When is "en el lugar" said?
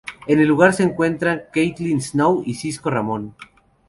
0.25-0.73